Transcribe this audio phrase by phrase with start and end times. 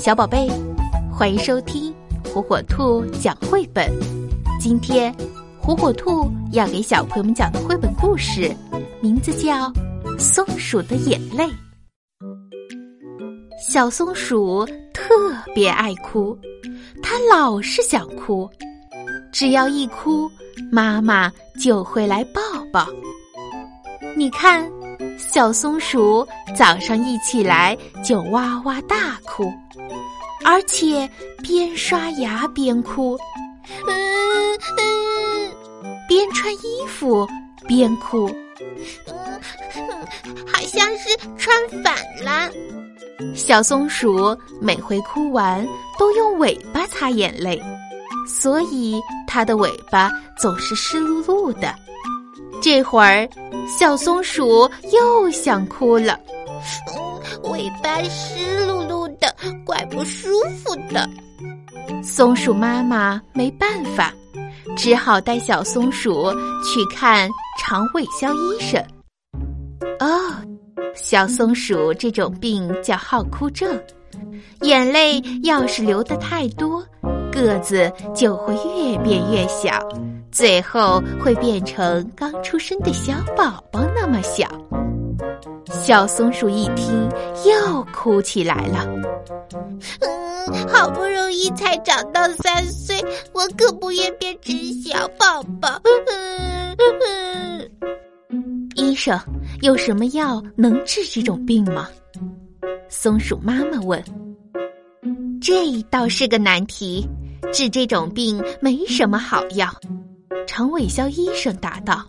[0.00, 0.48] 小宝贝，
[1.12, 1.94] 欢迎收听
[2.32, 3.92] 火火兔讲绘本。
[4.58, 5.14] 今天，
[5.60, 8.50] 火火兔要给小朋友们讲的绘本故事，
[9.02, 9.68] 名字叫
[10.18, 11.44] 《松鼠的眼泪》。
[13.60, 15.12] 小松鼠特
[15.54, 16.34] 别爱哭，
[17.02, 18.48] 它老是想哭，
[19.30, 20.30] 只要一哭，
[20.72, 21.30] 妈妈
[21.62, 22.40] 就会来抱
[22.72, 22.86] 抱。
[24.16, 24.66] 你看。
[25.28, 26.26] 小松鼠
[26.56, 29.52] 早上一起来就哇哇大哭，
[30.44, 31.08] 而且
[31.42, 33.16] 边刷牙边哭，
[33.86, 35.52] 嗯嗯，
[36.08, 37.28] 边穿衣服
[37.66, 38.28] 边哭，
[39.06, 39.40] 嗯
[39.76, 41.94] 嗯，好像是穿反
[42.24, 42.50] 了。
[43.34, 45.66] 小松鼠每回哭完
[45.98, 47.62] 都用尾巴擦眼泪，
[48.26, 51.74] 所以它的尾巴总是湿漉漉的。
[52.60, 53.28] 这会儿，
[53.66, 56.18] 小松鼠又想哭了，
[57.44, 60.28] 尾巴湿漉漉的，怪不舒
[60.62, 61.08] 服的。
[62.02, 64.12] 松鼠妈妈没办法，
[64.76, 66.30] 只好带小松鼠
[66.62, 68.82] 去看肠胃消医生。
[69.98, 70.08] 哦，
[70.94, 73.78] 小松鼠这种病叫好哭症，
[74.62, 76.84] 眼泪要是流的太多，
[77.30, 79.70] 个子就会越变越小。
[80.30, 84.46] 最后会变成刚出生的小宝宝那么小。
[85.68, 87.08] 小松鼠一听，
[87.44, 88.86] 又哭起来了。
[90.00, 92.96] 嗯，好不容易才长到三岁，
[93.32, 95.80] 我可不愿变成小宝宝。
[95.84, 96.76] 嗯
[98.30, 99.18] 嗯，医生，
[99.62, 101.88] 有什么药能治这种病吗？
[102.88, 104.02] 松鼠妈妈问。
[105.40, 107.08] 这倒是个难题，
[107.52, 109.68] 治这种病没什么好药。
[110.46, 112.04] 长尾肖医生答道：“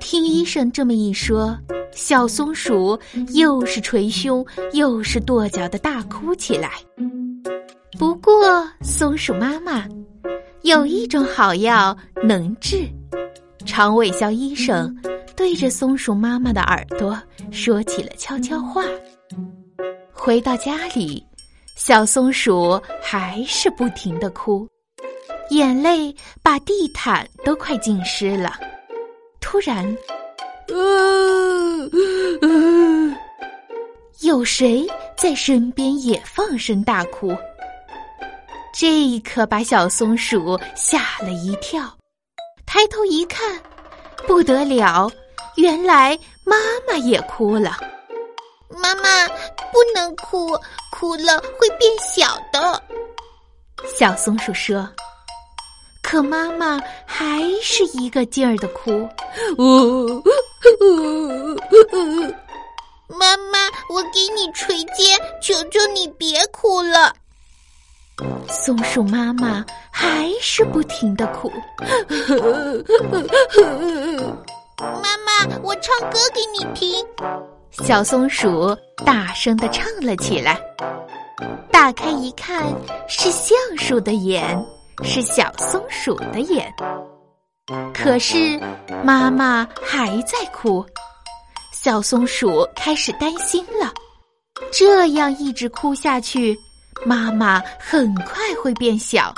[0.00, 1.56] 听医生这么一说，
[1.92, 2.98] 小松鼠
[3.34, 6.72] 又是捶胸又是跺脚的大哭起来。
[7.98, 9.86] 不过，松鼠妈妈
[10.62, 12.88] 有一种好药能治。”
[13.66, 14.96] 长尾肖医生
[15.36, 18.82] 对着松鼠妈妈的耳朵说起了悄悄话。
[20.12, 21.24] 回到家里，
[21.90, 24.64] 小松鼠还是不停的哭。
[25.48, 28.54] 眼泪把地毯都快浸湿了。
[29.40, 29.84] 突然，
[34.22, 34.86] 有谁
[35.16, 37.36] 在身边也放声大哭？
[38.72, 41.92] 这可把小松鼠吓了一跳。
[42.66, 43.60] 抬头一看，
[44.28, 45.10] 不得了，
[45.56, 47.76] 原来妈妈也哭了。
[48.82, 49.26] 妈妈
[49.72, 50.58] 不能哭，
[50.90, 52.82] 哭了会变小的。
[53.98, 54.88] 小松鼠说。
[56.02, 59.08] 可妈妈还是一个劲儿的哭，
[59.58, 60.20] 呜
[63.06, 63.58] 妈妈，
[63.88, 67.14] 我给你捶肩，求求你别哭了。
[68.48, 71.52] 松鼠妈妈还是不停的哭，
[74.80, 77.06] 妈妈，我唱歌给你听。
[77.70, 80.60] 小松鼠大声的唱了起来，
[81.70, 82.64] 打开一看，
[83.08, 84.62] 是橡树的眼。
[85.02, 86.70] 是小松鼠的眼，
[87.94, 88.60] 可是
[89.02, 90.84] 妈妈还在哭，
[91.72, 93.90] 小松鼠开始担心了。
[94.70, 96.54] 这样一直哭下去，
[97.06, 99.34] 妈妈很快会变小，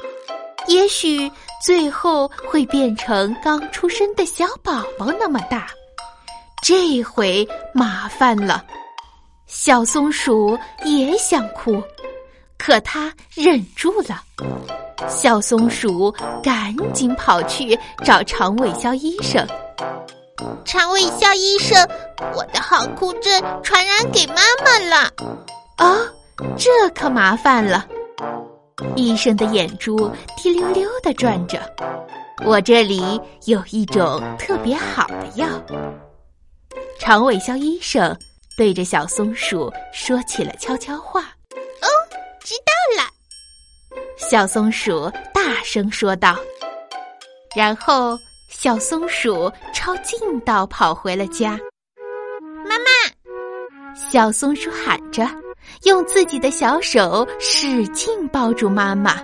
[0.67, 1.31] 也许
[1.65, 5.69] 最后会变成刚出生的小宝宝那么大。
[6.75, 8.65] 这回麻烦了，
[9.47, 11.83] 小松鼠也想哭，
[12.57, 14.23] 可它忍住了。
[15.07, 16.11] 小松鼠
[16.43, 19.47] 赶紧跑去找长尾肖医生。
[20.65, 21.87] 长尾肖医生，
[22.35, 25.13] 我的好哭症传染给妈妈了。
[25.77, 25.99] 啊，
[26.57, 27.87] 这可麻烦了。
[28.97, 31.61] 医生的眼珠滴溜溜的转着。
[32.47, 35.47] 我这里有一种特别好的药。
[36.99, 38.17] 长尾肖医生
[38.57, 41.23] 对着小松鼠说起了悄悄话。
[41.23, 41.89] 哦，
[42.45, 43.11] 知道了。
[44.17, 46.37] 小松鼠大声说道，
[47.57, 48.17] 然后
[48.49, 51.59] 小松鼠抄近道跑回了家。
[52.65, 52.85] 妈妈，
[54.11, 55.29] 小松鼠喊着，
[55.85, 59.21] 用自己的小手使劲抱住妈妈，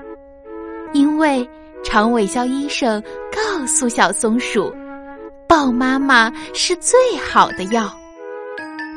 [0.92, 1.48] 因为
[1.84, 3.00] 长尾肖医生
[3.30, 4.74] 告诉小松鼠，
[5.48, 7.90] 抱妈妈是最好的药。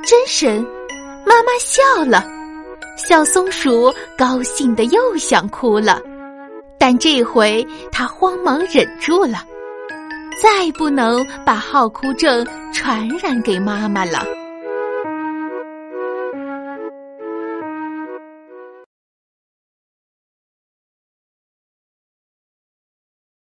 [0.06, 0.62] 真神，
[1.26, 2.28] 妈妈笑了。
[2.98, 6.02] 小松鼠高兴的又想哭了，
[6.78, 9.46] 但这回它慌忙忍住了，
[10.42, 14.26] 再不能把好哭症传染给妈妈了。